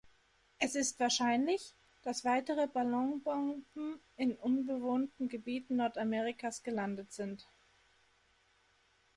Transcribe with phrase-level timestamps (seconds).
[0.57, 7.45] Es ist wahrscheinlich, dass weitere Ballonbomben in unbewohnten Gebieten Nordamerikas gelandet sind.